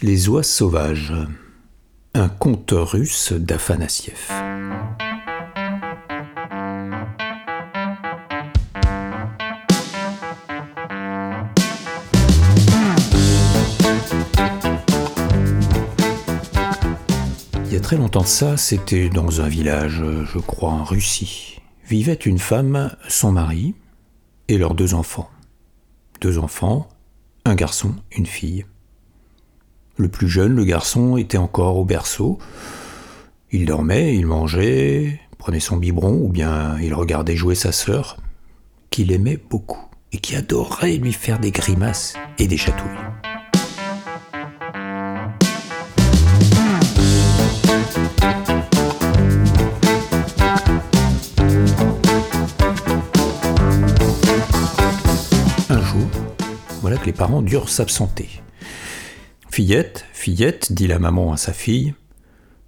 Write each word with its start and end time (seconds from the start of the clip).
Les 0.00 0.28
oies 0.28 0.44
sauvages. 0.44 1.12
Un 2.14 2.28
conte 2.28 2.72
russe 2.72 3.32
d'Afanassiev. 3.32 4.28
Il 17.64 17.72
y 17.72 17.76
a 17.76 17.80
très 17.80 17.96
longtemps 17.96 18.20
de 18.20 18.26
ça, 18.26 18.56
c'était 18.56 19.08
dans 19.08 19.40
un 19.40 19.48
village, 19.48 20.04
je 20.32 20.38
crois 20.38 20.70
en 20.70 20.84
Russie, 20.84 21.60
vivait 21.84 22.14
une 22.14 22.38
femme, 22.38 22.94
son 23.08 23.32
mari 23.32 23.74
et 24.46 24.58
leurs 24.58 24.74
deux 24.74 24.94
enfants. 24.94 25.28
Deux 26.20 26.38
enfants, 26.38 26.88
un 27.44 27.56
garçon, 27.56 27.96
une 28.12 28.26
fille. 28.26 28.64
Le 30.00 30.06
plus 30.06 30.28
jeune, 30.28 30.54
le 30.54 30.62
garçon, 30.62 31.16
était 31.16 31.38
encore 31.38 31.76
au 31.76 31.84
berceau. 31.84 32.38
Il 33.50 33.66
dormait, 33.66 34.14
il 34.14 34.26
mangeait, 34.26 35.20
prenait 35.38 35.58
son 35.58 35.76
biberon, 35.76 36.20
ou 36.22 36.28
bien 36.28 36.78
il 36.80 36.94
regardait 36.94 37.34
jouer 37.34 37.56
sa 37.56 37.72
sœur, 37.72 38.16
qu'il 38.90 39.10
aimait 39.10 39.40
beaucoup, 39.50 39.84
et 40.12 40.18
qui 40.18 40.36
adorait 40.36 40.98
lui 40.98 41.12
faire 41.12 41.40
des 41.40 41.50
grimaces 41.50 42.14
et 42.38 42.46
des 42.46 42.56
chatouilles. 42.56 42.86
Un 55.68 55.82
jour, 55.82 56.06
voilà 56.82 56.98
que 56.98 57.06
les 57.06 57.12
parents 57.12 57.42
durent 57.42 57.68
s'absenter. 57.68 58.28
Fillette, 59.58 60.06
fillette, 60.12 60.72
dit 60.72 60.86
la 60.86 61.00
maman 61.00 61.32
à 61.32 61.36
sa 61.36 61.52
fille, 61.52 61.92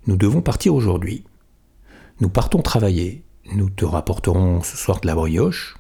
nous 0.09 0.17
devons 0.17 0.43
partir 0.43 0.75
aujourd'hui. 0.75 1.23
Nous 2.19 2.29
partons 2.29 2.63
travailler. 2.63 3.23
Nous 3.53 3.71
te 3.71 3.85
rapporterons 3.85 4.65
ce 4.65 4.77
soir 4.77 5.01
de 5.01 5.07
la 5.07 5.15
brioche. 5.15 5.77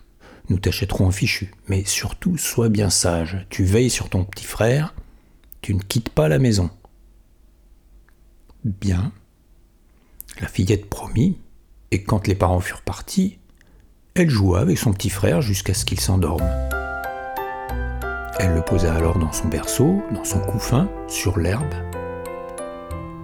Nous 0.50 0.60
t'achèterons 0.60 1.08
un 1.08 1.10
fichu. 1.10 1.50
Mais 1.66 1.82
surtout, 1.84 2.38
sois 2.38 2.68
bien 2.68 2.90
sage. 2.90 3.44
Tu 3.50 3.64
veilles 3.64 3.90
sur 3.90 4.08
ton 4.08 4.22
petit 4.22 4.44
frère. 4.44 4.94
Tu 5.62 5.74
ne 5.74 5.82
quittes 5.82 6.10
pas 6.10 6.28
la 6.28 6.38
maison. 6.38 6.70
Bien. 8.64 9.10
La 10.40 10.46
fillette 10.46 10.88
promit, 10.88 11.38
et 11.90 12.04
quand 12.04 12.28
les 12.28 12.36
parents 12.36 12.60
furent 12.60 12.82
partis, 12.82 13.40
elle 14.14 14.30
joua 14.30 14.60
avec 14.60 14.78
son 14.78 14.92
petit 14.92 15.10
frère 15.10 15.42
jusqu'à 15.42 15.74
ce 15.74 15.84
qu'il 15.84 15.98
s'endorme. 15.98 16.48
Elle 18.42 18.54
le 18.54 18.62
posa 18.62 18.94
alors 18.94 19.18
dans 19.18 19.32
son 19.32 19.48
berceau, 19.48 20.02
dans 20.12 20.24
son 20.24 20.38
couffin, 20.40 20.88
sur 21.08 21.38
l'herbe. 21.38 21.74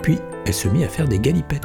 Puis 0.02 0.18
elle 0.44 0.52
se 0.52 0.68
mit 0.68 0.84
à 0.84 0.90
faire 0.90 1.08
des 1.08 1.18
galipettes. 1.18 1.62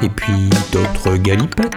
Et 0.00 0.08
puis 0.08 0.48
d'autres 0.70 1.16
galipettes. 1.16 1.74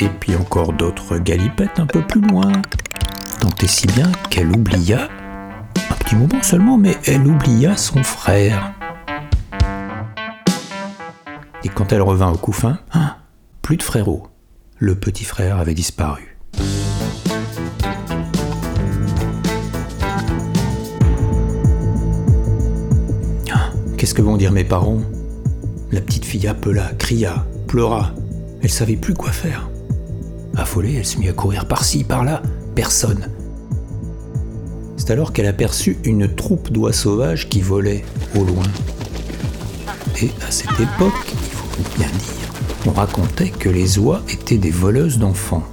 Et 0.00 0.08
puis 0.08 0.34
encore 0.34 0.72
d'autres 0.72 1.18
galipettes 1.18 1.78
un 1.80 1.86
peu 1.86 2.00
plus 2.00 2.22
loin. 2.22 2.50
Tant 3.42 3.50
et 3.60 3.66
si 3.66 3.86
bien 3.88 4.10
qu'elle 4.30 4.56
oublia, 4.56 5.06
un 5.90 5.94
petit 5.96 6.16
moment 6.16 6.42
seulement, 6.42 6.78
mais 6.78 6.96
elle 7.04 7.26
oublia 7.26 7.76
son 7.76 8.02
frère. 8.02 8.72
Et 11.62 11.68
quand 11.68 11.92
elle 11.92 12.00
revint 12.00 12.30
au 12.30 12.38
couffin, 12.38 12.78
hein, 12.94 13.16
plus 13.68 13.76
de 13.76 13.82
frérot. 13.82 14.26
Le 14.78 14.94
petit 14.94 15.24
frère 15.24 15.58
avait 15.58 15.74
disparu. 15.74 16.38
Ah, 23.52 23.68
Qu'est-ce 23.98 24.14
que 24.14 24.22
vont 24.22 24.38
dire 24.38 24.52
mes 24.52 24.64
parents? 24.64 25.02
La 25.92 26.00
petite 26.00 26.24
fille 26.24 26.46
appela, 26.46 26.92
cria, 26.96 27.44
pleura. 27.66 28.14
Elle 28.62 28.70
savait 28.70 28.96
plus 28.96 29.12
quoi 29.12 29.32
faire. 29.32 29.68
Affolée, 30.56 30.94
elle 30.94 31.04
se 31.04 31.18
mit 31.18 31.28
à 31.28 31.34
courir 31.34 31.68
par-ci, 31.68 32.04
par-là. 32.04 32.40
Personne. 32.74 33.28
C'est 34.96 35.10
alors 35.10 35.34
qu'elle 35.34 35.44
aperçut 35.44 35.98
une 36.04 36.34
troupe 36.34 36.72
d'oies 36.72 36.94
sauvages 36.94 37.50
qui 37.50 37.60
volaient 37.60 38.06
au 38.34 38.44
loin. 38.44 38.64
Et 40.22 40.30
à 40.40 40.50
cette 40.50 40.80
époque, 40.80 41.12
il 41.26 41.50
faut 41.50 41.98
bien 41.98 42.08
dire, 42.08 42.37
on 42.86 42.92
racontait 42.92 43.50
que 43.50 43.68
les 43.68 43.98
oies 43.98 44.22
étaient 44.28 44.58
des 44.58 44.70
voleuses 44.70 45.18
d'enfants. 45.18 45.64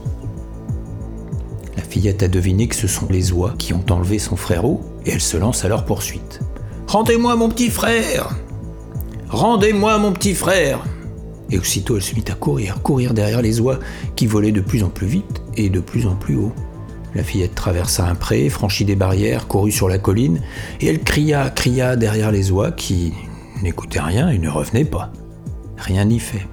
La 1.77 1.83
fillette 1.83 2.23
a 2.23 2.27
deviné 2.27 2.67
que 2.67 2.75
ce 2.75 2.87
sont 2.87 3.07
les 3.09 3.31
oies 3.31 3.53
qui 3.57 3.73
ont 3.73 3.85
enlevé 3.89 4.19
son 4.19 4.35
frérot 4.35 4.81
et 5.05 5.11
elle 5.11 5.21
se 5.21 5.37
lance 5.37 5.65
à 5.65 5.67
leur 5.67 5.85
poursuite. 5.85 6.39
Rendez-moi 6.87 7.35
mon 7.35 7.49
petit 7.49 7.69
frère 7.69 8.35
Rendez-moi 9.29 9.97
mon 9.97 10.13
petit 10.13 10.35
frère 10.35 10.83
Et 11.49 11.57
aussitôt 11.57 11.97
elle 11.97 12.03
se 12.03 12.15
mit 12.15 12.23
à 12.29 12.35
courir, 12.35 12.81
courir 12.81 13.13
derrière 13.13 13.41
les 13.41 13.59
oies 13.59 13.79
qui 14.15 14.27
volaient 14.27 14.51
de 14.51 14.61
plus 14.61 14.83
en 14.83 14.89
plus 14.89 15.07
vite 15.07 15.41
et 15.57 15.69
de 15.69 15.79
plus 15.79 16.07
en 16.07 16.15
plus 16.15 16.35
haut. 16.35 16.53
La 17.13 17.23
fillette 17.23 17.55
traversa 17.55 18.05
un 18.07 18.15
pré, 18.15 18.49
franchit 18.49 18.83
des 18.83 18.95
barrières, 18.95 19.47
courut 19.47 19.71
sur 19.71 19.87
la 19.87 19.97
colline, 19.97 20.41
et 20.81 20.87
elle 20.87 20.99
cria, 20.99 21.49
cria 21.49 21.95
derrière 21.95 22.29
les 22.29 22.51
oies 22.51 22.73
qui 22.73 23.13
n'écoutaient 23.63 24.01
rien 24.01 24.29
et 24.29 24.37
ne 24.37 24.49
revenaient 24.49 24.83
pas. 24.83 25.13
Rien 25.77 26.03
n'y 26.05 26.19
fait. 26.19 26.45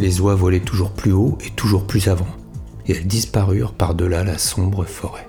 Les 0.00 0.20
oies 0.20 0.36
volaient 0.36 0.60
toujours 0.60 0.92
plus 0.92 1.10
haut 1.10 1.36
et 1.44 1.50
toujours 1.50 1.84
plus 1.84 2.06
avant, 2.06 2.28
et 2.86 2.92
elles 2.92 3.06
disparurent 3.06 3.72
par-delà 3.72 4.22
la 4.22 4.38
sombre 4.38 4.84
forêt. 4.84 5.26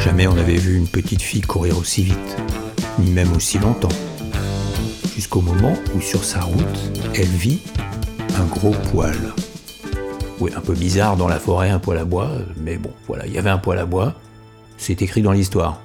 Jamais 0.00 0.26
on 0.26 0.34
n'avait 0.34 0.56
vu 0.56 0.76
une 0.76 0.86
petite 0.86 1.22
fille 1.22 1.40
courir 1.40 1.78
aussi 1.78 2.02
vite, 2.02 2.36
ni 2.98 3.10
même 3.10 3.32
aussi 3.34 3.58
longtemps. 3.58 3.88
Jusqu'au 5.14 5.40
moment 5.40 5.74
où 5.94 6.02
sur 6.02 6.22
sa 6.22 6.42
route, 6.42 6.92
elle 7.14 7.24
vit 7.24 7.62
un 8.38 8.44
gros 8.44 8.74
poil. 8.92 9.16
Oui, 10.40 10.50
un 10.56 10.60
peu 10.60 10.74
bizarre 10.74 11.16
dans 11.16 11.28
la 11.28 11.38
forêt, 11.38 11.70
un 11.70 11.78
poil 11.78 11.98
à 11.98 12.04
bois, 12.04 12.30
mais 12.56 12.76
bon, 12.76 12.90
voilà, 13.06 13.26
il 13.26 13.32
y 13.32 13.38
avait 13.38 13.50
un 13.50 13.58
poil 13.58 13.78
à 13.78 13.86
bois. 13.86 14.14
C'est 14.76 15.00
écrit 15.02 15.22
dans 15.22 15.32
l'histoire. 15.32 15.78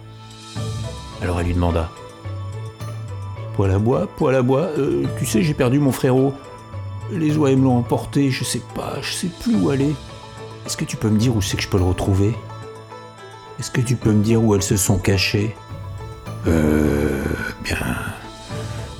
Alors 1.21 1.39
elle 1.39 1.47
lui 1.47 1.53
demanda 1.53 1.89
Poil 3.55 3.71
à 3.71 3.77
bois, 3.77 4.07
poil 4.17 4.35
à 4.35 4.41
bois, 4.41 4.69
euh, 4.77 5.05
tu 5.17 5.25
sais, 5.25 5.43
j'ai 5.43 5.53
perdu 5.53 5.79
mon 5.79 5.91
frérot. 5.91 6.33
Les 7.11 7.37
oies 7.37 7.55
me 7.55 7.63
l'ont 7.63 7.77
emporté, 7.77 8.31
je 8.31 8.43
sais 8.43 8.61
pas, 8.73 8.93
je 9.01 9.11
sais 9.11 9.29
plus 9.41 9.55
où 9.55 9.69
aller. 9.69 9.93
Est-ce 10.66 10.77
que 10.77 10.85
tu 10.85 10.97
peux 10.97 11.09
me 11.09 11.17
dire 11.17 11.35
où 11.35 11.41
c'est 11.41 11.57
que 11.57 11.63
je 11.63 11.67
peux 11.67 11.77
le 11.77 11.83
retrouver? 11.83 12.35
Est-ce 13.59 13.71
que 13.71 13.81
tu 13.81 13.95
peux 13.95 14.11
me 14.11 14.23
dire 14.23 14.41
où 14.43 14.55
elles 14.55 14.63
se 14.63 14.77
sont 14.77 14.97
cachées? 14.97 15.55
Euh. 16.47 17.23
Bien. 17.63 17.77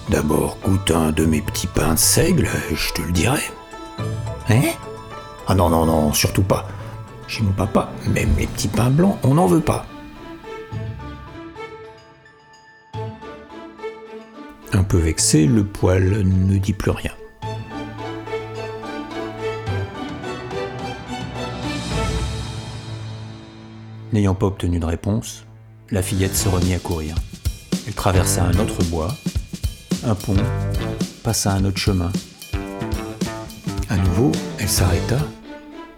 D'abord, 0.10 0.58
goûte 0.64 0.92
un 0.92 1.12
de 1.12 1.26
mes 1.26 1.42
petits 1.42 1.68
pains 1.68 1.94
de 1.94 2.00
seigle, 2.00 2.50
je 2.74 2.94
te 2.94 3.02
le 3.02 3.12
dirai. 3.12 3.42
Hein? 4.50 4.74
Ah 5.52 5.56
non, 5.56 5.68
non, 5.68 5.84
non, 5.84 6.14
surtout 6.14 6.44
pas. 6.44 6.68
Chez 7.28 7.42
mon 7.42 7.52
papa, 7.54 7.90
même 8.06 8.30
les 8.38 8.46
petits 8.46 8.68
pains 8.68 8.92
blancs, 8.92 9.18
on 9.24 9.34
n'en 9.34 9.48
veut 9.48 9.62
pas. 9.62 9.84
Un 14.74 14.84
peu 14.84 14.98
vexé, 14.98 15.48
le 15.48 15.64
poil 15.64 16.22
ne 16.24 16.56
dit 16.60 16.74
plus 16.74 16.92
rien. 16.92 17.14
N'ayant 24.14 24.36
pas 24.36 24.46
obtenu 24.46 24.78
de 24.78 24.86
réponse, 24.86 25.46
la 25.90 26.04
fillette 26.04 26.36
se 26.36 26.48
remit 26.48 26.76
à 26.76 26.80
courir. 26.80 27.16
Elle 27.88 27.96
traversa 27.96 28.44
un 28.44 28.60
autre 28.60 28.84
bois, 28.86 29.10
un 30.06 30.14
pont, 30.14 30.38
passa 31.24 31.54
un 31.54 31.66
autre 31.66 31.80
chemin. 31.80 32.12
À 33.90 33.98
nouveau, 33.98 34.32
elle 34.60 34.70
s'arrêta 34.70 35.18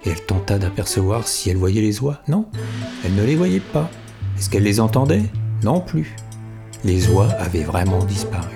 et 0.06 0.10
elle 0.10 0.26
tenta 0.26 0.58
d'apercevoir 0.58 1.28
si 1.28 1.50
elle 1.50 1.58
voyait 1.58 1.82
les 1.82 2.02
oies. 2.02 2.22
Non, 2.28 2.46
elle 3.06 3.16
ne 3.16 3.24
les 3.24 3.36
voyait 3.36 3.60
pas. 3.60 3.90
Est-ce 4.38 4.50
qu'elle 4.50 4.64
les 4.64 4.80
entendait? 4.80 5.26
Non 5.64 5.80
plus. 5.80 6.16
Les 6.84 7.10
oies 7.10 7.30
avaient 7.38 7.64
vraiment 7.64 8.04
disparu. 8.04 8.56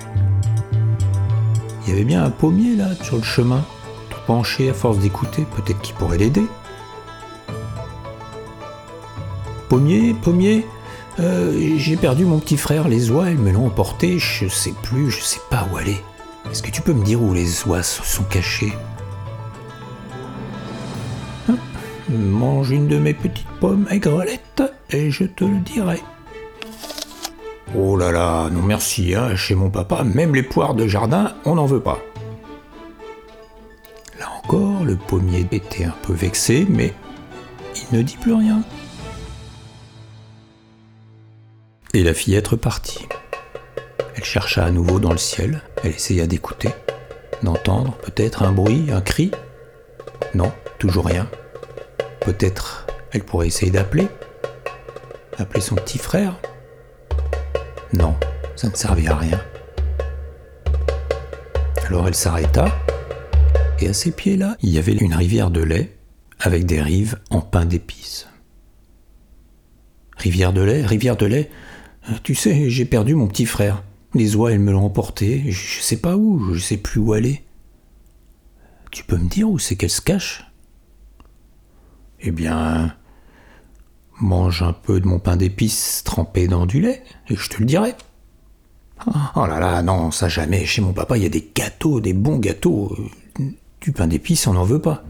Il 1.86 1.90
y 1.90 1.92
avait 1.92 2.04
bien 2.04 2.24
un 2.24 2.30
pommier 2.30 2.74
là, 2.74 2.88
sur 3.02 3.16
le 3.16 3.22
chemin, 3.22 3.64
tout 4.10 4.18
penché 4.26 4.70
à 4.70 4.74
force 4.74 4.98
d'écouter, 4.98 5.46
peut-être 5.54 5.80
qu'il 5.80 5.94
pourrait 5.94 6.18
l'aider. 6.18 6.46
Pommier, 9.68 10.14
pommier, 10.14 10.66
euh, 11.20 11.76
j'ai 11.78 11.96
perdu 11.96 12.24
mon 12.24 12.38
petit 12.38 12.56
frère, 12.56 12.88
les 12.88 13.10
oies, 13.10 13.30
elles 13.30 13.38
me 13.38 13.52
l'ont 13.52 13.66
emporté, 13.66 14.18
je 14.18 14.48
sais 14.48 14.74
plus, 14.82 15.10
je 15.10 15.20
sais 15.20 15.40
pas 15.48 15.68
où 15.72 15.76
aller. 15.76 16.02
Est-ce 16.50 16.62
que 16.62 16.70
tu 16.70 16.82
peux 16.82 16.92
me 16.92 17.04
dire 17.04 17.22
où 17.22 17.32
les 17.32 17.64
oies 17.66 17.82
se 17.82 18.02
sont 18.02 18.24
cachées? 18.24 18.72
Mange 22.16 22.70
une 22.70 22.88
de 22.88 22.98
mes 22.98 23.14
petites 23.14 23.46
pommes 23.60 23.86
aigrelettes 23.90 24.62
et 24.90 25.10
je 25.10 25.24
te 25.24 25.44
le 25.44 25.58
dirai. 25.58 26.00
Oh 27.74 27.96
là 27.96 28.10
là, 28.10 28.48
non 28.50 28.62
merci, 28.62 29.14
hein, 29.14 29.36
chez 29.36 29.54
mon 29.54 29.70
papa, 29.70 30.02
même 30.02 30.34
les 30.34 30.42
poires 30.42 30.74
de 30.74 30.86
jardin, 30.86 31.34
on 31.44 31.56
n'en 31.56 31.66
veut 31.66 31.80
pas. 31.80 31.98
Là 34.18 34.26
encore, 34.42 34.84
le 34.84 34.96
pommier 34.96 35.46
était 35.50 35.84
un 35.84 35.94
peu 36.02 36.14
vexé, 36.14 36.66
mais 36.68 36.94
il 37.74 37.98
ne 37.98 38.02
dit 38.02 38.16
plus 38.16 38.32
rien. 38.32 38.62
Et 41.92 42.02
la 42.02 42.14
fillette 42.14 42.48
repartit. 42.48 43.06
Elle 44.14 44.24
chercha 44.24 44.64
à 44.64 44.70
nouveau 44.70 44.98
dans 44.98 45.12
le 45.12 45.18
ciel, 45.18 45.60
elle 45.82 45.90
essaya 45.90 46.26
d'écouter, 46.26 46.70
d'entendre 47.42 47.92
peut-être 47.96 48.42
un 48.42 48.52
bruit, 48.52 48.86
un 48.90 49.02
cri. 49.02 49.30
Non, 50.34 50.52
toujours 50.78 51.06
rien. 51.06 51.28
Peut-être 52.26 52.88
elle 53.12 53.22
pourrait 53.22 53.46
essayer 53.46 53.70
d'appeler. 53.70 54.08
Appeler 55.38 55.60
son 55.60 55.76
petit 55.76 55.98
frère. 55.98 56.40
Non, 57.92 58.16
ça 58.56 58.68
ne 58.68 58.74
servait 58.74 59.06
à 59.06 59.14
rien. 59.14 59.40
Alors 61.86 62.08
elle 62.08 62.16
s'arrêta, 62.16 62.66
et 63.78 63.88
à 63.88 63.92
ses 63.92 64.10
pieds-là, 64.10 64.56
il 64.60 64.70
y 64.70 64.78
avait 64.78 64.94
une 64.94 65.14
rivière 65.14 65.52
de 65.52 65.62
lait 65.62 65.96
avec 66.40 66.66
des 66.66 66.82
rives 66.82 67.20
en 67.30 67.40
pain 67.40 67.64
d'épices. 67.64 68.26
Rivière 70.16 70.52
de 70.52 70.62
lait, 70.62 70.84
rivière 70.84 71.16
de 71.16 71.26
lait, 71.26 71.48
tu 72.24 72.34
sais, 72.34 72.68
j'ai 72.68 72.86
perdu 72.86 73.14
mon 73.14 73.28
petit 73.28 73.46
frère. 73.46 73.84
Les 74.14 74.34
oies, 74.34 74.50
elles 74.50 74.58
me 74.58 74.72
l'ont 74.72 74.84
emporté, 74.84 75.44
je 75.52 75.80
sais 75.80 75.98
pas 75.98 76.16
où, 76.16 76.52
je 76.54 76.58
sais 76.58 76.76
plus 76.76 76.98
où 76.98 77.12
aller. 77.12 77.44
Tu 78.90 79.04
peux 79.04 79.16
me 79.16 79.28
dire 79.28 79.48
où 79.48 79.60
c'est 79.60 79.76
qu'elle 79.76 79.90
se 79.90 80.00
cache? 80.00 80.45
Eh 82.20 82.30
bien, 82.30 82.94
mange 84.20 84.62
un 84.62 84.72
peu 84.72 85.00
de 85.00 85.06
mon 85.06 85.18
pain 85.18 85.36
d'épices 85.36 86.02
trempé 86.04 86.48
dans 86.48 86.66
du 86.66 86.80
lait, 86.80 87.02
et 87.28 87.36
je 87.36 87.48
te 87.48 87.58
le 87.58 87.66
dirai. 87.66 87.94
Oh 89.34 89.46
là 89.46 89.60
là, 89.60 89.82
non, 89.82 90.10
ça 90.10 90.28
jamais. 90.28 90.64
Chez 90.64 90.80
mon 90.80 90.92
papa, 90.92 91.16
il 91.16 91.22
y 91.22 91.26
a 91.26 91.30
des 91.30 91.50
gâteaux, 91.54 92.00
des 92.00 92.14
bons 92.14 92.38
gâteaux. 92.38 92.96
Du 93.80 93.92
pain 93.92 94.06
d'épices, 94.06 94.46
on 94.46 94.54
n'en 94.54 94.64
veut 94.64 94.80
pas. 94.80 95.04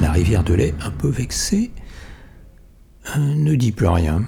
La 0.00 0.10
rivière 0.10 0.42
de 0.42 0.54
lait, 0.54 0.74
un 0.80 0.90
peu 0.90 1.08
vexée, 1.08 1.70
euh, 3.14 3.18
ne 3.18 3.54
dit 3.54 3.72
plus 3.72 3.88
rien. 3.88 4.22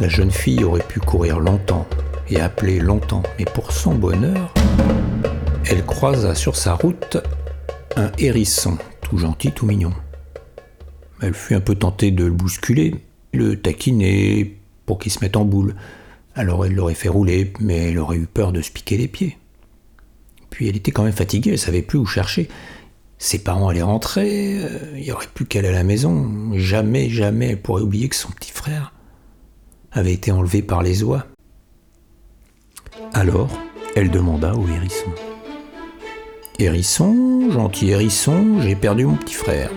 La 0.00 0.08
jeune 0.08 0.30
fille 0.30 0.64
aurait 0.64 0.82
pu 0.82 0.98
courir 0.98 1.40
longtemps 1.40 1.86
et 2.30 2.40
appeler 2.40 2.80
longtemps, 2.80 3.22
mais 3.38 3.44
pour 3.44 3.70
son 3.70 3.94
bonheur, 3.94 4.54
elle 5.66 5.84
croisa 5.84 6.34
sur 6.34 6.56
sa 6.56 6.72
route 6.72 7.18
un 7.96 8.10
hérisson, 8.16 8.78
tout 9.02 9.18
gentil, 9.18 9.52
tout 9.52 9.66
mignon. 9.66 9.92
Elle 11.20 11.34
fut 11.34 11.54
un 11.54 11.60
peu 11.60 11.74
tentée 11.74 12.12
de 12.12 12.24
le 12.24 12.30
bousculer, 12.30 12.94
le 13.34 13.60
taquiner 13.60 14.56
pour 14.86 14.98
qu'il 14.98 15.12
se 15.12 15.18
mette 15.20 15.36
en 15.36 15.44
boule. 15.44 15.76
Alors 16.34 16.64
elle 16.64 16.74
l'aurait 16.74 16.94
fait 16.94 17.10
rouler, 17.10 17.52
mais 17.60 17.90
elle 17.90 17.98
aurait 17.98 18.16
eu 18.16 18.26
peur 18.26 18.52
de 18.52 18.62
se 18.62 18.70
piquer 18.70 18.96
les 18.96 19.08
pieds. 19.08 19.36
Puis 20.48 20.66
elle 20.66 20.76
était 20.76 20.92
quand 20.92 21.04
même 21.04 21.12
fatiguée, 21.12 21.50
elle 21.50 21.58
savait 21.58 21.82
plus 21.82 21.98
où 21.98 22.06
chercher. 22.06 22.48
Ses 23.18 23.40
parents 23.40 23.68
allaient 23.68 23.82
rentrer, 23.82 24.60
euh, 24.64 24.94
il 24.96 25.02
n'y 25.02 25.12
aurait 25.12 25.26
plus 25.34 25.44
qu'elle 25.44 25.66
à 25.66 25.72
la 25.72 25.84
maison. 25.84 26.54
Jamais, 26.54 27.10
jamais 27.10 27.48
elle 27.48 27.60
pourrait 27.60 27.82
oublier 27.82 28.08
que 28.08 28.16
son 28.16 28.30
petit 28.30 28.52
frère 28.52 28.94
avait 29.92 30.12
été 30.12 30.32
enlevé 30.32 30.62
par 30.62 30.82
les 30.82 31.02
oies. 31.02 31.26
Alors, 33.12 33.50
elle 33.96 34.10
demanda 34.10 34.54
au 34.54 34.66
hérisson. 34.68 35.10
Hérisson, 36.58 37.50
gentil 37.50 37.90
hérisson, 37.90 38.60
j'ai 38.60 38.76
perdu 38.76 39.06
mon 39.06 39.16
petit 39.16 39.34
frère. 39.34 39.70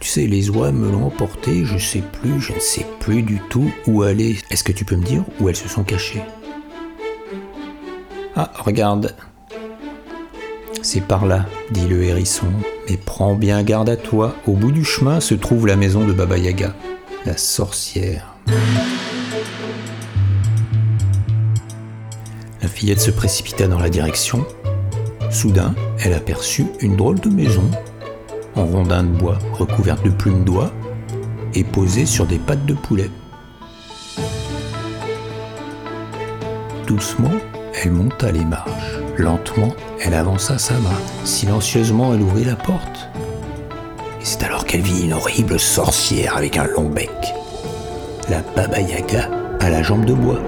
Tu 0.00 0.08
sais, 0.08 0.26
les 0.26 0.50
oies 0.50 0.72
me 0.72 0.90
l'ont 0.90 1.06
emporté, 1.06 1.64
je 1.64 1.78
sais 1.78 2.02
plus, 2.20 2.40
je 2.40 2.52
ne 2.52 2.60
sais 2.60 2.86
plus 3.00 3.22
du 3.22 3.40
tout 3.50 3.70
où 3.86 4.02
aller. 4.02 4.38
Est-ce 4.50 4.64
que 4.64 4.72
tu 4.72 4.84
peux 4.84 4.96
me 4.96 5.04
dire 5.04 5.24
où 5.40 5.48
elles 5.48 5.56
se 5.56 5.68
sont 5.68 5.84
cachées? 5.84 6.22
Ah, 8.34 8.50
regarde. 8.54 9.14
C'est 10.82 11.02
par 11.02 11.26
là, 11.26 11.46
dit 11.70 11.86
le 11.86 12.02
hérisson. 12.02 12.48
Mais 12.88 12.96
prends 12.96 13.34
bien 13.34 13.62
garde 13.62 13.88
à 13.88 13.96
toi, 13.96 14.34
au 14.46 14.52
bout 14.52 14.72
du 14.72 14.84
chemin 14.84 15.20
se 15.20 15.34
trouve 15.34 15.66
la 15.66 15.76
maison 15.76 16.04
de 16.04 16.12
Baba 16.12 16.38
Yaga 16.38 16.74
la 17.24 17.36
sorcière. 17.36 18.34
La 22.60 22.68
fillette 22.68 23.00
se 23.00 23.10
précipita 23.10 23.68
dans 23.68 23.78
la 23.78 23.90
direction. 23.90 24.44
Soudain, 25.30 25.74
elle 26.00 26.14
aperçut 26.14 26.66
une 26.80 26.96
drôle 26.96 27.20
de 27.20 27.28
maison, 27.28 27.70
en 28.54 28.66
rondin 28.66 29.04
de 29.04 29.08
bois 29.08 29.38
recouverte 29.52 30.04
de 30.04 30.10
plumes 30.10 30.44
d'oie 30.44 30.72
et 31.54 31.64
posée 31.64 32.06
sur 32.06 32.26
des 32.26 32.38
pattes 32.38 32.66
de 32.66 32.74
poulet. 32.74 33.10
Doucement, 36.86 37.32
elle 37.74 37.92
monta 37.92 38.32
les 38.32 38.44
marches. 38.44 38.70
Lentement, 39.16 39.74
elle 40.00 40.14
avança 40.14 40.58
sa 40.58 40.74
main. 40.74 40.90
Silencieusement, 41.24 42.14
elle 42.14 42.22
ouvrit 42.22 42.44
la 42.44 42.56
porte. 42.56 43.11
C'est 44.24 44.44
alors 44.44 44.64
qu'elle 44.64 44.82
vit 44.82 45.04
une 45.04 45.14
horrible 45.14 45.58
sorcière 45.58 46.36
avec 46.36 46.56
un 46.56 46.66
long 46.66 46.88
bec. 46.88 47.10
La 48.30 48.40
Baba 48.54 48.80
Yaga 48.80 49.28
à 49.58 49.68
la 49.68 49.82
jambe 49.82 50.04
de 50.04 50.14
bois. 50.14 50.40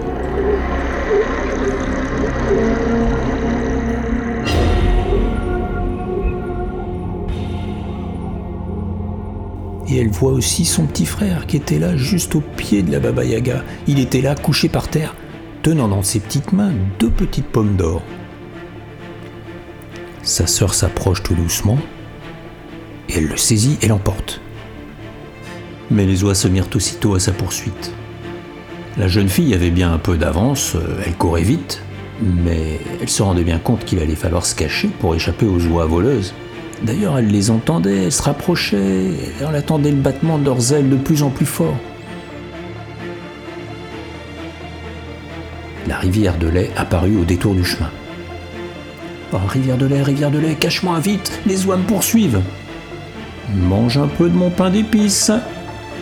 Et 9.89 9.99
elle 9.99 10.09
voit 10.09 10.33
aussi 10.33 10.65
son 10.65 10.87
petit 10.87 11.05
frère 11.05 11.47
qui 11.47 11.57
était 11.57 11.79
là 11.79 11.97
juste 11.97 12.37
au 12.37 12.41
pied 12.41 12.83
de 12.83 12.93
la 12.93 13.01
Baba 13.01 13.25
Yaga. 13.25 13.65
Il 13.89 13.99
était 13.99 14.21
là 14.21 14.37
couché 14.37 14.69
par 14.69 14.89
terre, 14.89 15.17
tenant 15.63 15.89
dans 15.89 16.03
ses 16.03 16.21
petites 16.21 16.53
mains 16.53 16.73
deux 17.01 17.11
petites 17.11 17.49
pommes 17.49 17.77
d'or. 17.77 18.03
Sa 20.23 20.47
sœur 20.47 20.75
s'approche 20.75 21.23
tout 21.23 21.35
doucement 21.35 21.79
elle 23.13 23.27
le 23.27 23.37
saisit 23.37 23.79
et 23.83 23.89
l'emporte. 23.89 24.41
Mais 25.91 26.07
les 26.07 26.25
oies 26.25 26.35
se 26.35 26.49
mirent 26.49 26.69
aussitôt 26.75 27.15
à 27.15 27.21
sa 27.21 27.33
poursuite. 27.33 27.93
La 28.97 29.09
jeune 29.09 29.29
fille 29.29 29.55
avait 29.55 29.71
bien 29.71 29.93
un 29.93 29.99
peu 29.99 30.17
d'avance, 30.17 30.77
euh, 30.77 31.03
elle 31.05 31.15
courait 31.15 31.43
vite, 31.43 31.83
mais 32.23 32.79
elle 33.01 33.09
se 33.09 33.23
rendait 33.23 33.43
bien 33.43 33.59
compte 33.59 33.85
qu'il 33.85 33.99
allait 33.99 34.15
falloir 34.15 34.47
se 34.47 34.55
cacher 34.55 34.89
pour 35.01 35.15
échapper 35.15 35.47
aux 35.47 35.65
oies 35.67 35.87
voleuses. 35.87 36.33
D'ailleurs, 36.83 37.19
elle 37.19 37.29
les 37.29 37.51
entendait, 37.51 38.05
elle 38.05 38.13
se 38.13 38.23
rapprochait, 38.23 38.77
et 38.77 39.33
elle 39.41 39.55
attendait 39.57 39.91
le 39.91 39.97
battement 39.97 40.39
de 40.39 40.45
leurs 40.45 40.73
ailes 40.73 40.89
de 40.89 40.97
plus 40.97 41.23
en 41.23 41.31
plus 41.31 41.47
fort. 41.47 41.77
La 45.87 45.99
rivière 45.99 46.39
de 46.39 46.49
lait 46.49 46.71
apparut 46.77 47.17
au 47.17 47.25
détour 47.25 47.55
du 47.55 47.65
chemin. 47.65 47.91
Oh, 49.33 49.39
rivière 49.49 49.77
de 49.77 49.87
lait, 49.87 50.03
rivière 50.03 50.31
de 50.31 50.39
lait, 50.39 50.55
cache-moi 50.55 50.99
vite, 51.01 51.33
les 51.47 51.67
oies 51.67 51.77
me 51.77 51.83
poursuivent. 51.83 52.41
Mange 53.53 53.99
un 53.99 54.07
peu 54.07 54.29
de 54.29 54.35
mon 54.35 54.51
pain 54.51 54.71
d'épices. 54.71 55.31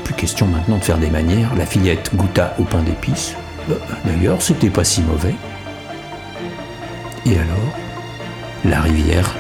Plus 0.05 0.15
question 0.15 0.47
maintenant 0.47 0.79
de 0.79 0.85
faire 0.85 0.99
des 0.99 1.11
manières. 1.11 1.55
La 1.57 1.67
fillette 1.67 2.15
goûta 2.15 2.55
au 2.59 2.65
pain 2.65 2.83
d'épices. 2.83 3.35
Euh, 3.71 3.75
d'ailleurs, 4.05 4.43
c'était 4.43 4.71
pas 4.71 4.85
si 4.85 5.03
mauvais. 5.03 5.35
Et 7.27 7.35
alors, 7.35 7.79
la 8.65 8.81
rivière 8.81 9.35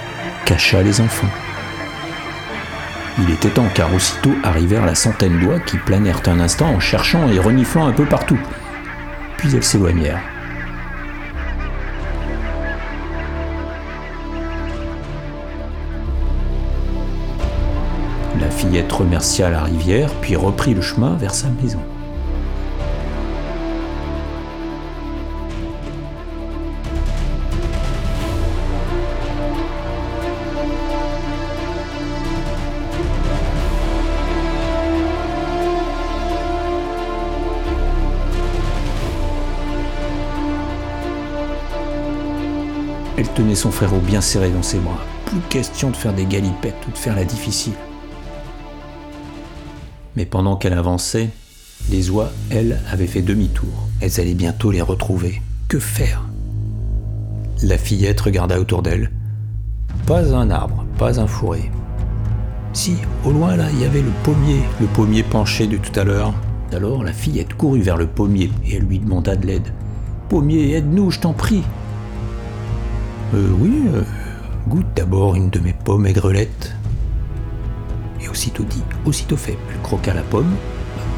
cacha 0.45 0.83
les 0.83 1.01
enfants. 1.01 1.29
Il 3.19 3.31
était 3.31 3.51
temps 3.51 3.69
car 3.75 3.93
aussitôt 3.95 4.33
arrivèrent 4.43 4.87
la 4.87 4.95
centaine 4.95 5.39
d'oies 5.39 5.61
qui 5.61 5.77
planèrent 5.77 6.23
un 6.27 6.41
instant 6.41 6.69
en 6.69 6.81
cherchant 6.81 7.29
et 7.31 7.39
reniflant 7.39 7.87
un 7.87 7.93
peu 7.93 8.05
partout. 8.05 8.39
Puis 9.37 9.55
elles 9.55 9.65
s'éloignèrent. 9.65 10.23
Fillette 18.63 18.93
remercia 18.93 19.51
la 19.51 19.65
rivière, 19.65 20.09
puis 20.21 20.37
reprit 20.37 20.73
le 20.73 20.83
chemin 20.83 21.17
vers 21.17 21.35
sa 21.35 21.49
maison. 21.49 21.81
Elle 43.19 43.29
tenait 43.31 43.57
son 43.57 43.73
frère 43.73 43.93
au 43.93 43.99
bien 43.99 44.21
serré 44.21 44.51
dans 44.51 44.63
ses 44.63 44.79
bras. 44.79 45.05
Plus 45.27 45.41
question 45.51 45.91
de 45.91 45.97
faire 45.97 46.13
des 46.13 46.27
galipettes 46.27 46.77
ou 46.87 46.93
de 46.93 46.99
faire 46.99 47.17
la 47.17 47.25
difficile. 47.25 47.75
Mais 50.17 50.27
pendant 50.27 50.57
qu'elle 50.57 50.75
avançait, 50.75 51.31
les 51.91 52.11
oies, 52.11 52.31
elles, 52.51 52.81
avaient 52.91 53.07
fait 53.07 53.23
demi-tour. 53.23 53.89
Elles 54.01 54.21
allaient 54.21 54.35
bientôt 54.35 54.71
les 54.71 54.83
retrouver. 54.83 55.41
Que 55.69 55.79
faire? 55.79 56.23
La 57.63 57.79
fillette 57.79 58.21
regarda 58.21 58.61
autour 58.61 58.83
d'elle. 58.83 59.11
Pas 60.07 60.35
un 60.35 60.51
arbre, 60.51 60.85
pas 60.99 61.21
un 61.21 61.27
fourré. 61.27 61.71
Si, 62.73 62.97
au 63.25 63.31
loin 63.31 63.57
là, 63.57 63.67
il 63.73 63.81
y 63.81 63.85
avait 63.85 64.03
le 64.03 64.13
pommier, 64.23 64.61
le 64.81 64.87
pommier 64.87 65.23
penché 65.23 65.67
de 65.67 65.77
tout 65.77 65.99
à 65.99 66.05
l'heure. 66.05 66.35
Alors 66.73 67.05
la 67.05 67.13
fillette 67.13 67.55
courut 67.55 67.83
vers 67.83 67.97
le 67.99 68.07
pommier 68.07 68.51
et 68.67 68.77
elle 68.77 68.85
lui 68.85 68.99
demanda 68.99 69.37
de 69.37 69.47
l'aide. 69.47 69.69
Pommier, 70.29 70.73
aide-nous, 70.73 71.11
je 71.11 71.21
t'en 71.21 71.35
prie. 71.35 71.63
Euh, 73.35 73.49
oui, 73.61 73.83
euh, 73.95 74.03
goûte 74.69 74.87
d'abord 74.97 75.35
une 75.35 75.51
de 75.51 75.59
mes 75.59 75.75
pommes 75.75 76.07
aigrelettes. 76.07 76.75
Et 78.23 78.29
aussitôt 78.29 78.65
dit, 78.65 78.83
aussitôt 79.05 79.37
fait, 79.37 79.59
elle 79.71 79.83
croqua 79.83 80.15
la 80.15 80.23
pomme. 80.23 80.55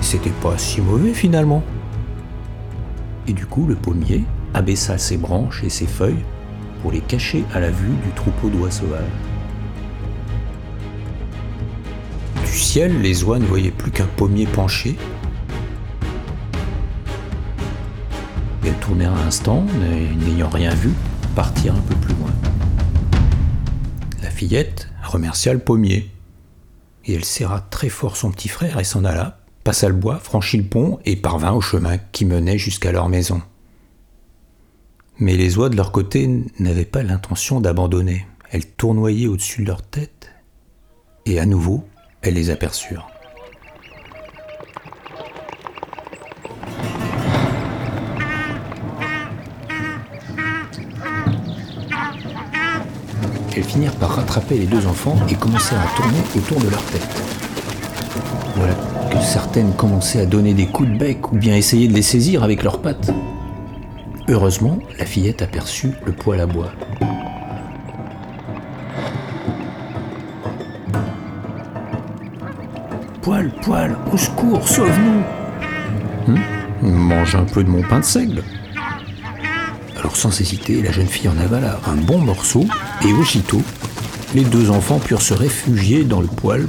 C'était 0.01 0.31
pas 0.31 0.57
si 0.59 0.81
mauvais 0.81 1.13
finalement. 1.13 1.63
Et 3.27 3.33
du 3.33 3.47
coup, 3.47 3.67
le 3.67 3.75
pommier 3.75 4.25
abaissa 4.55 4.99
ses 4.99 5.17
branches 5.17 5.63
et 5.65 5.71
ses 5.71 5.87
feuilles 5.87 6.25
pour 6.83 6.93
les 6.93 7.01
cacher 7.01 7.45
à 7.55 7.61
la 7.61 7.71
vue 7.71 7.95
du 8.05 8.11
troupeau 8.15 8.49
d'oies 8.49 8.71
sauvages. 8.71 9.01
Du 12.45 12.53
ciel, 12.53 13.01
les 13.01 13.25
oies 13.25 13.39
ne 13.39 13.47
voyaient 13.47 13.71
plus 13.71 13.91
qu'un 13.91 14.07
pommier 14.07 14.47
penché. 14.47 14.97
Elles 18.65 18.73
tournèrent 18.75 19.15
un 19.15 19.27
instant, 19.27 19.65
n'ayant 20.27 20.51
rien 20.51 20.75
vu, 20.75 20.91
partirent 21.35 21.75
un 21.75 21.81
peu 21.81 21.95
plus 21.97 22.15
loin. 22.15 22.31
La 24.23 24.31
fillette 24.31 24.89
remercia 25.03 25.53
le 25.53 25.59
pommier. 25.59 26.14
Et 27.07 27.15
elle 27.15 27.25
serra 27.25 27.61
très 27.61 27.89
fort 27.89 28.17
son 28.17 28.31
petit 28.31 28.49
frère 28.49 28.79
et 28.79 28.85
s'en 28.85 29.05
alla, 29.05 29.39
passa 29.63 29.89
le 29.89 29.95
bois, 29.95 30.19
franchit 30.19 30.59
le 30.59 30.65
pont 30.65 30.99
et 31.05 31.17
parvint 31.17 31.53
au 31.53 31.61
chemin 31.61 31.99
qui 31.99 32.25
menait 32.25 32.59
jusqu'à 32.59 32.93
leur 32.93 33.09
maison. 33.09 33.43
Mais 35.19 35.37
les 35.37 35.57
oies 35.59 35.69
de 35.69 35.77
leur 35.77 35.93
côté 35.93 36.29
n'avaient 36.59 36.85
pas 36.85 37.03
l'intention 37.03 37.61
d'abandonner. 37.61 38.27
Elles 38.51 38.67
tournoyaient 38.67 39.29
au-dessus 39.29 39.63
de 39.63 39.69
leur 39.69 39.83
tête 39.83 40.31
et 41.27 41.39
à 41.39 41.47
nouveau, 41.47 41.85
elles 42.23 42.35
les 42.35 42.51
aperçurent. 42.51 43.14
Elles 53.57 53.63
finirent 53.63 53.95
par 53.95 54.17
rattraper 54.17 54.59
les 54.59 54.67
deux 54.67 54.87
enfants 54.87 55.17
et 55.29 55.35
commencèrent 55.35 55.81
à 55.81 55.97
tourner 55.97 56.19
autour 56.37 56.61
de 56.61 56.69
leur 56.71 56.83
tête. 56.87 57.23
Voilà 58.57 58.75
que 59.11 59.21
certaines 59.25 59.73
commençaient 59.75 60.21
à 60.21 60.27
donner 60.27 60.55
des 60.55 60.67
coups 60.67 60.89
de 60.89 60.99
bec 60.99 61.31
ou 61.31 61.37
bien 61.37 61.55
essayer 61.55 61.87
de 61.87 61.95
les 61.95 62.03
saisir 62.03 62.43
avec 62.43 62.65
leurs 62.65 62.81
pattes. 62.81 63.13
Heureusement, 64.29 64.79
la 64.99 65.05
fillette 65.05 65.43
aperçut 65.43 65.93
le 66.05 66.13
poêle 66.13 66.41
à 66.41 66.47
bois. 66.47 66.73
Poil, 73.23 73.53
poil, 73.63 73.97
au 74.13 74.17
secours, 74.17 74.69
sauve-nous 74.69 76.35
hum, 76.35 76.41
Mange 76.83 77.37
un 77.37 77.45
peu 77.45 77.63
de 77.63 77.71
mon 77.71 77.83
pain 77.83 78.01
de 78.01 78.05
seigle. 78.05 78.43
Alors 80.05 80.17
sans 80.17 80.39
hésiter, 80.39 80.83
la 80.83 80.93
jeune 80.93 81.07
fille 81.07 81.31
en 81.31 81.39
avala 81.39 81.81
un 81.87 81.95
bon 81.95 82.19
morceau 82.19 82.67
et 83.07 83.13
aussitôt, 83.15 83.63
les 84.35 84.45
deux 84.45 84.71
enfants 84.71 84.99
purent 84.99 85.23
se 85.23 85.33
réfugier 85.33 86.05
dans 86.05 86.21
le 86.21 86.27
poêle 86.27 86.69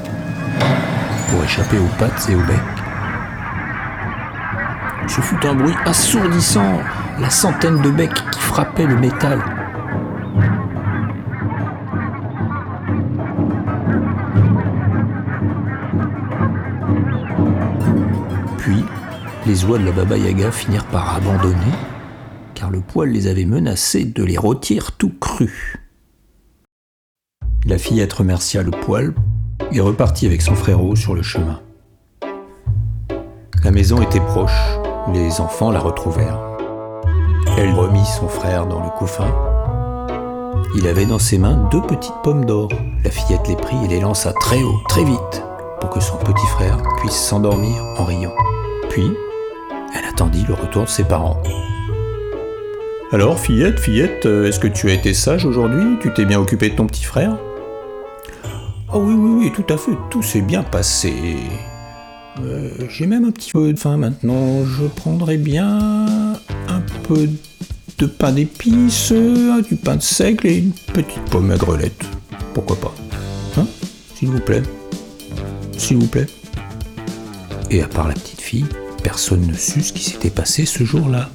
pour 1.30 1.44
échapper 1.44 1.78
aux 1.78 2.00
pattes 2.00 2.30
et 2.30 2.36
au 2.36 2.40
bec. 2.40 2.56
Ce 5.10 5.20
fut 5.20 5.46
un 5.46 5.54
bruit 5.54 5.74
assourdissant, 5.84 6.80
la 7.20 7.30
centaine 7.30 7.82
de 7.82 7.90
becs 7.90 8.14
qui 8.32 8.40
frappaient 8.40 8.86
le 8.86 8.96
métal. 8.96 9.44
Puis, 18.60 18.86
les 19.46 19.66
oies 19.66 19.78
de 19.78 19.86
la 19.88 19.92
Baba 19.92 20.16
Yaga 20.18 20.52
finirent 20.52 20.86
par 20.86 21.18
abandonner, 21.18 21.74
car 22.56 22.72
le 22.72 22.82
poil 22.82 23.10
les 23.10 23.28
avait 23.28 23.46
menacés 23.46 24.06
de 24.06 24.24
les 24.24 24.38
rôtir 24.38 24.94
tout 24.94 25.14
crus. 25.20 25.78
La 27.66 27.78
fillette 27.78 28.14
remercia 28.14 28.64
le 28.64 28.72
poil 28.72 29.14
et 29.72 29.82
repartit 29.82 30.26
avec 30.26 30.42
son 30.42 30.56
frérot 30.56 30.96
sur 30.96 31.14
le 31.14 31.22
chemin. 31.22 31.62
La 33.64 33.72
maison 33.72 34.02
était 34.02 34.20
proche, 34.20 34.60
les 35.14 35.42
enfants 35.42 35.72
la 35.72 35.80
retrouvèrent. 35.80 36.40
Elle 37.58 37.74
remit 37.74 38.06
son 38.06 38.28
frère 38.28 38.68
dans 38.68 38.84
le 38.84 38.90
couffin. 38.90 39.34
Il 40.76 40.88
avait 40.88 41.06
dans 41.06 41.20
ses 41.20 41.38
mains 41.38 41.68
deux 41.72 41.82
petites 41.82 42.22
pommes 42.24 42.46
d'or. 42.46 42.70
La 43.04 43.10
fillette 43.10 43.48
les 43.48 43.56
prit 43.56 43.78
et 43.86 43.88
les 43.88 44.02
lança 44.02 44.34
très 44.34 44.62
haut, 44.62 44.80
très 44.90 45.04
vite, 45.04 45.44
pour 45.80 45.90
que 45.90 46.00
son 46.00 46.18
petit 46.18 46.46
frère 46.48 46.78
puisse 47.00 47.16
s'endormir 47.16 47.82
en 47.98 48.04
riant. 48.04 48.34
Puis, 48.90 49.10
elle 49.98 50.06
attendit 50.06 50.46
le 50.48 50.54
retour 50.54 50.84
de 50.84 50.90
ses 50.90 51.04
parents. 51.04 51.42
Alors, 53.12 53.40
fillette, 53.40 53.80
fillette, 53.80 54.26
euh, 54.26 54.48
est-ce 54.48 54.60
que 54.60 54.68
tu 54.68 54.90
as 54.90 54.94
été 54.94 55.14
sage 55.14 55.46
aujourd'hui? 55.46 55.98
Tu 56.02 56.12
t'es 56.12 56.26
bien 56.26 56.40
occupé 56.40 56.70
de 56.70 56.76
ton 56.76 56.88
petit 56.88 57.04
frère? 57.04 57.38
Oh 58.92 59.00
oui, 59.00 59.14
oui, 59.14 59.46
oui, 59.46 59.52
tout 59.54 59.72
à 59.72 59.78
fait, 59.78 59.92
tout 60.10 60.24
s'est 60.24 60.42
bien 60.42 60.64
passé. 60.64 61.14
Euh, 62.44 62.72
j'ai 62.90 63.06
même 63.06 63.24
un 63.24 63.32
petit 63.32 63.52
peu 63.52 63.72
de 63.72 63.78
faim 63.78 63.98
maintenant. 63.98 64.66
Je 64.66 64.86
prendrais 64.88 65.38
bien 65.38 66.36
un 66.68 66.82
peu 67.08 67.30
de 68.00 68.06
pain 68.08 68.32
d'épices, 68.32 69.12
euh, 69.12 69.62
du 69.62 69.76
pain 69.76 69.98
de 69.98 70.02
seigle 70.02 70.48
et 70.48 70.58
une 70.58 70.72
petite 70.72 71.24
pomme 71.30 71.52
à 71.52 71.58
grelette. 71.58 72.06
Pourquoi 72.56 72.76
pas? 72.78 72.96
Hein? 73.58 73.68
S'il 74.16 74.30
vous 74.30 74.40
plaît 74.40 74.64
S'il 75.78 75.98
vous 75.98 76.08
plaît 76.08 76.28
Et 77.70 77.84
à 77.84 77.88
part 77.88 78.08
la 78.08 78.16
petite 78.16 78.42
fille, 78.42 78.66
personne 79.04 79.46
ne 79.46 79.54
sut 79.54 79.84
ce 79.84 79.94
qui 79.94 80.04
s'était 80.04 80.32
passé 80.32 80.66
ce 80.66 80.84
jour-là. 80.84 81.30